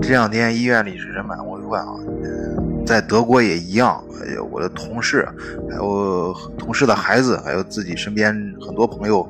[0.00, 4.02] 这两天医院里是人满为患啊，嗯，在德国也一样。
[4.20, 5.28] 哎我的同事，
[5.70, 9.22] 还有同事的孩子，还有自己身边很多朋友，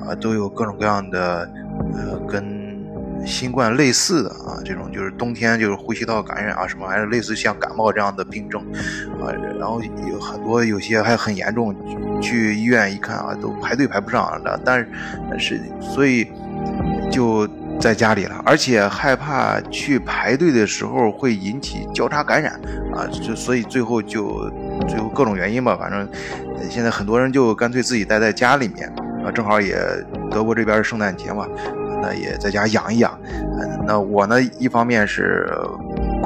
[0.00, 1.50] 啊，都有各种各样的，
[1.92, 2.78] 呃，跟
[3.26, 8.62] 新冠类似的啊，这种就是冬天就是呼吸道感染啊，什么还是类似像感冒这样的病症，
[9.20, 11.74] 啊，然后有很多有些还很严重，
[12.20, 14.88] 去医院一看啊，都排队排不上的，但是
[15.30, 16.26] 但是所以
[17.10, 17.48] 就。
[17.80, 22.52] 在家里了，而且害怕去排队的时候会引起交叉感染
[22.94, 24.50] 啊，就所以最后就
[24.88, 26.08] 最后各种原因吧，反正
[26.68, 28.88] 现在很多人就干脆自己待在家里面
[29.24, 29.76] 啊，正好也
[30.30, 31.46] 德国这边是圣诞节嘛，
[32.02, 33.18] 那也在家养一养。
[33.86, 35.48] 那我呢，一方面是。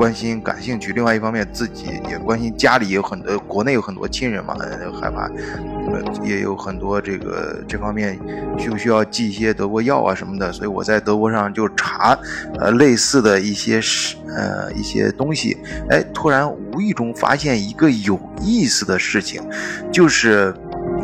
[0.02, 4.52] 关心、感兴趣，另外一方面自己也关心家里有很多，国内有很多亲人嘛，
[5.00, 5.30] 害怕，
[5.92, 8.18] 呃，也有很多这个这方面
[8.58, 12.18] 需不需要寄一些德国药啊什么的，所以我在德国上就查，
[12.58, 15.56] 呃，类似的一些是呃一些东西，
[15.88, 19.40] 哎，突然无意中发现一个有意思的事情，
[19.92, 20.52] 就是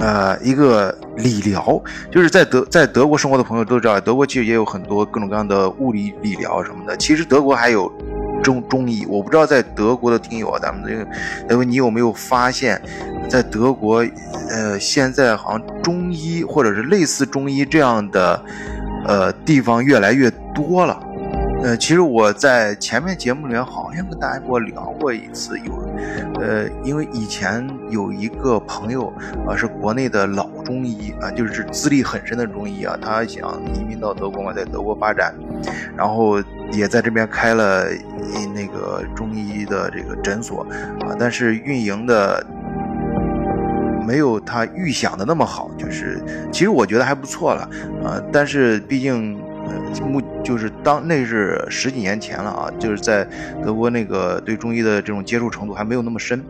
[0.01, 7.89] 呃一个理疗，就是在德在德国生活的朋友都知道，德国其实也有很多各种各样的物理理疗什么的，其实德国还有。
[8.49, 11.07] 中中医，我不知道在德国的听友啊，咱们这个，
[11.51, 12.81] 因为你有没有发现，
[13.29, 14.03] 在德国，
[14.49, 18.43] 呃，现在好像中医或者是类似中医这样的，
[19.07, 20.99] 呃，地方越来越多了。
[21.61, 25.73] 呃，其实我在前面节目里面好像跟大家过聊过一次，有，
[26.41, 29.13] 呃，因为以前有一个朋友
[29.47, 35.35] 啊，是国内的老中医啊，就是资历很深的中医啊，他想移民到德国嘛，在德国发展，
[35.97, 36.41] 然后
[36.73, 37.87] 也在这边开了
[38.55, 40.65] 那个中医的这个诊所
[41.01, 42.47] 啊，但是运营的
[44.07, 46.23] 没有他预想的那么好，就是
[46.53, 47.69] 其实我觉得还不错了
[48.05, 49.37] 啊，但是毕竟。
[50.07, 53.27] 目就是当那是十几年前了啊，就是在
[53.65, 56.43] 德国那个对中医的这种接触程度还没有那么深，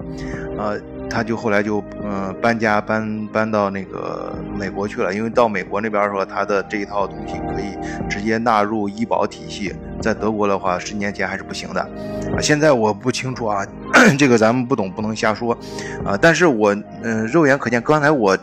[0.56, 0.78] 呃，
[1.10, 7.76] 他就后来就嗯搬家搬搬到那个美国去了，因为到美国那边说他的这一套东西可以
[8.08, 13.66] 直接纳入医保体系，在德国的话十年前还是不行的，啊，现在我不清楚啊，
[14.18, 15.56] 这个咱们不懂不能瞎说，
[16.04, 18.36] 啊，但是我嗯肉眼可见，刚才我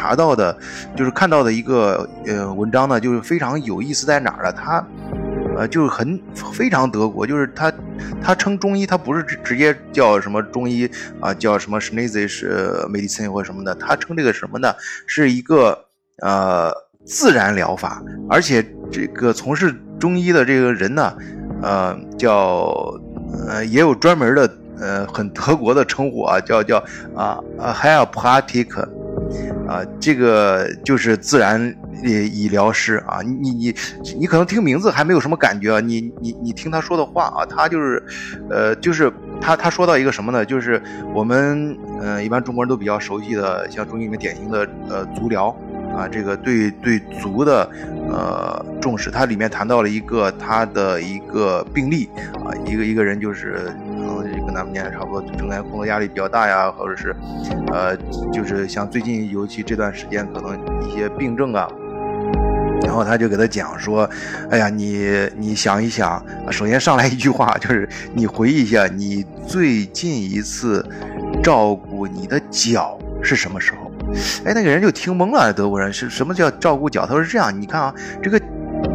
[0.00, 0.56] 查到的，
[0.96, 4.52] 就是看到的一个呃文章呢，就是非常有意思在哪儿呢？
[4.52, 4.84] 他。
[5.56, 6.18] 呃，就是很
[6.54, 7.70] 非常德国，就是他
[8.22, 10.88] 他称中医，他不是直接叫什么中医
[11.20, 12.28] 啊，叫什么 Chinese
[12.88, 14.72] medicine 或什么的，他称这个什么呢？
[15.06, 15.76] 是一个
[16.22, 16.72] 呃
[17.04, 18.00] 自然疗法，
[18.30, 21.12] 而且这个从事中医的这个人呢，
[21.60, 22.72] 呃叫
[23.48, 26.78] 呃也有专门的呃很德国的称呼啊，叫叫
[27.14, 28.70] 啊啊 h e l p r a t i c
[29.70, 31.60] 啊，这个就是自然
[32.02, 32.10] 呃。
[32.40, 33.74] 医疗师啊，你你
[34.18, 38.02] 你可能听名字还没有什么感觉啊，你你你听他说的话啊，他就是，
[38.48, 40.44] 呃，就是他他说到一个什么呢？
[40.44, 40.80] 就是
[41.14, 45.54] 我们嗯，一般中国人都比较熟悉的，像中医里面典型的呃足疗
[45.94, 47.68] 啊，这个对对足的
[48.10, 52.08] 呃重视，它里面谈到了一个他的一个病例
[52.44, 53.72] 啊，一个一个人就是
[54.60, 57.16] 咱们年龄差不多，正在工作压力比较大呀，或者是
[57.72, 57.96] 呃，
[58.30, 60.54] 就是像最近尤其这段时间可能
[60.86, 61.66] 一些病症啊。
[62.82, 64.06] 然后他就给他讲说
[64.52, 70.86] ：“哎呀，你你想一想，首先上来一句话就是，你回忆一下，你最近一次
[71.42, 73.90] 照顾你的脚是什么时候？”
[74.44, 77.06] 哎，那个人就听懵了，德国人是什么叫照顾脚？
[77.06, 78.38] 他说是这样，你看啊，这个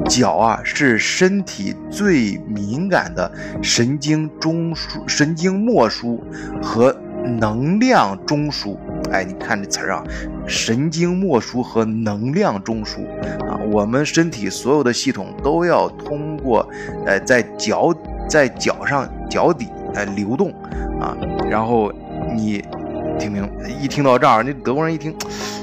[0.07, 6.19] 脚啊是身体最敏感的神经中枢、神经末梢
[6.61, 6.95] 和
[7.39, 8.77] 能量中枢。
[9.11, 10.03] 哎，你看这词儿啊，
[10.47, 13.05] 神经末梢和能量中枢
[13.47, 16.67] 啊，我们身体所有的系统都要通过，
[17.05, 17.93] 呃，在脚
[18.27, 20.51] 在脚上脚底呃流动
[20.99, 21.15] 啊，
[21.49, 21.91] 然后
[22.35, 22.63] 你
[23.19, 23.47] 听明
[23.79, 25.15] 一听到这儿，那德国人一听，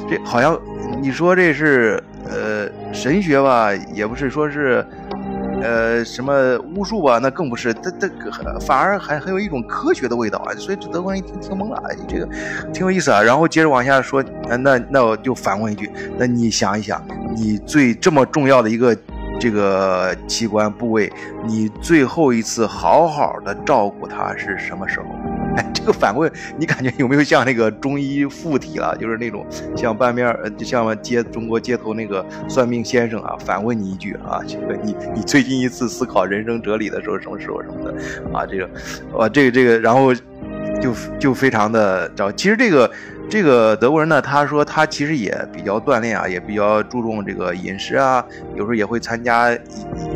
[0.09, 0.59] 这好像
[1.01, 2.03] 你说这是
[2.93, 4.85] 神学吧，也不是说是。
[5.65, 7.21] 呃，什么巫术吧？
[7.23, 10.53] 那更不是，它它反而还很有一种科学的味道啊！
[10.57, 12.29] 所以这德国人一听听懵了，哎，这个
[12.73, 13.23] 挺有意思啊。
[13.23, 14.25] 然后接着往下说，
[14.59, 15.89] 那那我就反问一句，
[16.19, 17.01] 那你想一想，
[17.37, 18.97] 你最这么重要的一个
[19.39, 21.13] 这个器官部位，
[21.47, 25.07] 你最后一次好好的照顾它是什么时候？
[25.83, 28.97] 这个反问你感觉有没有像那个中医附体了？
[29.03, 29.45] 就是那种
[29.77, 37.93] 像半面，就像街中国街头那个算命先生啊，反问你一句啊，这个你你最近一次思考人生哲理的时候什么时候什么的
[38.33, 38.47] 啊？
[38.47, 38.65] 这个，
[39.19, 40.15] 啊，这个这个，然后
[40.81, 42.31] 就就非常的找。
[42.31, 42.89] 其实这个
[43.29, 48.25] 这个德国人呢，他说他其实也比较锻炼啊，也比较注重这个饮食啊，
[48.55, 49.53] 有时候也会参加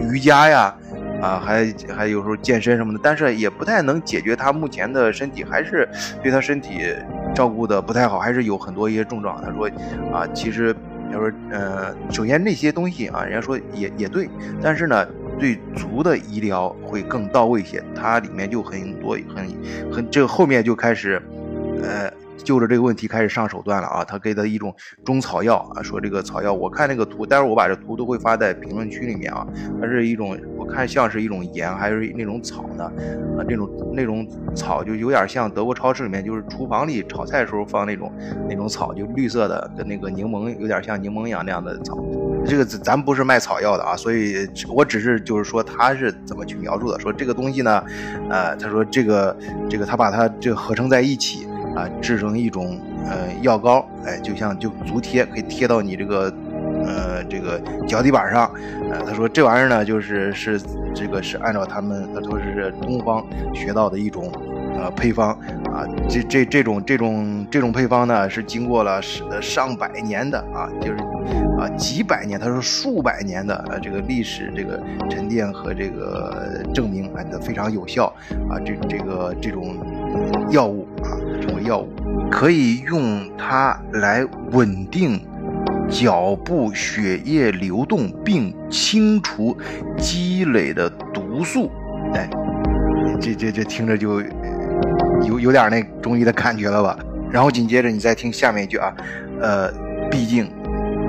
[0.09, 0.73] 瑜伽呀。
[1.21, 5.89] 啊，还还有时候健身什么的，但是也不太能解决他目前的身体，还是
[6.23, 6.95] 对他身体
[7.35, 9.43] 照顾的不太好，还是有很多一些症状。
[9.43, 9.69] 他说
[10.13, 10.75] 啊，其实
[11.13, 14.29] 他说呃，首先那些东西啊，人家说也也对，
[14.63, 15.07] 但是呢，
[15.39, 21.21] 对足的医疗会更到位一些，它里面就很多很很这后面就开始
[21.83, 22.11] 呃。
[22.47, 24.05] 就着这个问题开始上手段了啊！
[24.05, 24.73] 他给的一种
[25.05, 29.45] 中草药啊，说这个草药，我看那个图，待会儿我把这图都会发在评论区里面啊。
[29.81, 32.85] 它是一种，我看像是一种盐，还是那种草呢？
[33.37, 38.13] 啊，这种那种草就有点像德国超市里面，就是厨房里炒菜的时候放那种
[38.49, 41.99] 那种草，就绿色的，跟那个柠檬有点像柠檬一样那样的草。
[42.47, 47.83] 这个咱不是卖草药的啊，所以我只是就是说他是怎么去描述的，说这个东西呢，
[48.31, 49.37] 呃，他说这个
[49.69, 51.49] 这个他把它这合成在一起。
[51.77, 56.33] 啊，制成一种呃药膏，哎，就像就足贴，可以贴到你这个
[56.85, 58.51] 呃这个脚底板上。
[58.91, 60.61] 呃，他说这玩意儿呢，就是是
[60.95, 63.23] 这个是按照他们他说是东方
[63.55, 64.33] 学到的一种
[64.75, 65.31] 呃配方
[65.73, 65.85] 啊。
[66.09, 70.97] 这这这种这种这种配方呢，是经过了上上百年的啊，就是
[71.59, 74.81] 啊几百年，他说数百年的呃这个历史这个
[75.11, 78.07] 沉淀和这个证明啊，非常有效
[78.49, 78.57] 啊。
[78.65, 79.77] 这这个这种
[80.51, 80.86] 药物。
[81.67, 81.89] 药物，
[82.31, 85.21] 可以用它来稳定
[85.91, 89.57] 脚部血液流动，并清除
[89.99, 91.71] 积累的毒素。
[92.15, 92.29] 哎，
[93.21, 94.21] 这这这听着就
[95.25, 96.99] 有有点那中医的感觉了吧？
[97.31, 98.95] 然后紧接着你再听下面一句啊，
[99.41, 99.71] 呃，
[100.11, 100.49] 毕竟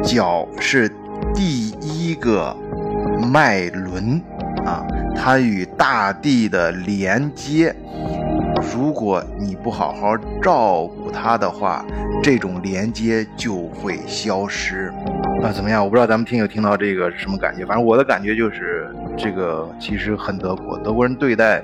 [0.04, 0.90] 脚是
[1.34, 2.56] 第一个
[3.32, 4.20] 脉轮
[4.66, 7.76] 啊，它与大地的连接。
[8.62, 11.86] 如果你不好好照顾它的话，
[12.22, 14.92] 这种连接就会消失。
[15.44, 15.84] 啊，怎么样？
[15.84, 17.66] 我不知道咱们听友听到这个是什么感觉。
[17.66, 20.78] 反正我的感觉就是，这个其实很德国。
[20.80, 21.64] 德国人对待，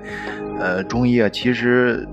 [0.59, 2.07] 呃，中医啊，其实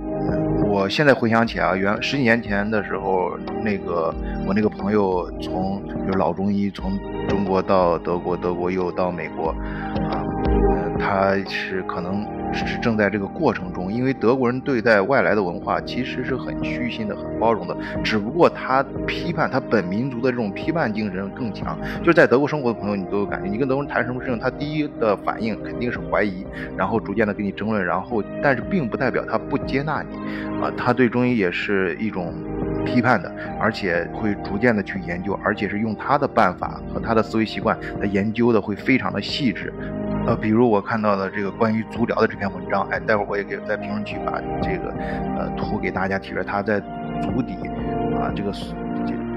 [0.66, 3.32] 我现在回想起啊，原十几年前的时候，
[3.62, 4.14] 那个
[4.46, 6.98] 我那个朋友从就是老中医从
[7.28, 9.54] 中国到德国，德国又到美国，
[10.68, 12.26] 啊，他是可能。
[12.52, 21.78] 是正在这个过程中，因为德国人对待外来的文化其实是很虚心的、很包容的，只不过他批判他本民族的这种批判精神更强。
[22.00, 26.44] 就是在德国生活的朋友，你都有感觉，你跟德国人谈什么事情，他第一的反应肯定是怀疑，
[26.76, 30.16] 然后逐渐的跟你争论，然后但是并不代表他不接纳你，
[30.60, 32.34] 啊，他对中医也是一种
[32.84, 39.72] 批判的，而且会逐渐的去研究，而且是用他的办法和他的思维习惯来研究的，会非常的细致。
[40.26, 44.94] 呃，比如我看到的这个关于足疗的这篇文章，哎，待会儿我也给在评论区把这个
[45.36, 46.44] 呃图给大家提出来。
[46.44, 46.78] 他在
[47.22, 47.54] 足底
[48.16, 48.52] 啊，这个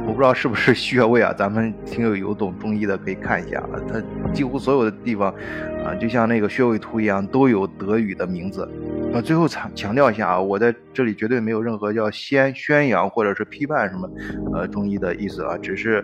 [0.06, 3.80] 我不知道是不是穴位啊，咱们听友有懂中医的可以看一下啊。
[3.88, 4.02] 他
[4.34, 5.34] 几乎所有的地方
[5.86, 8.70] 啊，就像那个穴位图一样，都有德语的名字。
[9.14, 14.10] 啊，最后强强调一下啊，我在这里绝对没有任何叫先宣扬或者是批判什么
[14.54, 16.04] 呃中医的意思啊，只是。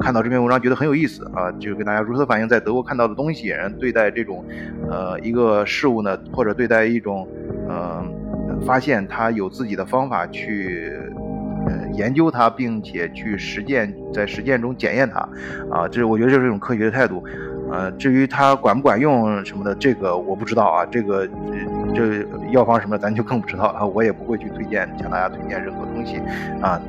[0.00, 4.44] 看到这篇文章觉得很有意思啊，就跟大家如实反映在德国看到的东西，对待这种，
[4.88, 7.28] 呃，一个事物呢，或者对待一种，
[7.68, 8.02] 呃，
[8.66, 10.92] 发现他有自己的方法去，
[11.92, 15.20] 研究它，并且去实践，在实践中检验它，
[15.70, 17.22] 啊，这我觉得这是一种科学的态度。
[17.72, 20.84] 呃，至于它管不管用什么的，这个我不知道啊。
[20.90, 21.24] 这个
[21.94, 23.86] 这药方什么，咱就更不知道了。
[23.86, 26.18] 我也不会去推荐，向大家推荐任何东西
[26.60, 26.80] 啊。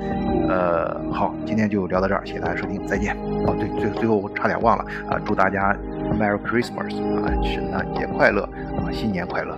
[0.49, 3.15] 呃，好，今天就聊到这儿，谢谢大家收听，再见。
[3.45, 5.75] 哦，对，最最后我差点忘了啊，祝大家
[6.19, 8.43] Merry Christmas 啊，圣诞节快乐
[8.77, 9.57] 啊，新年快乐。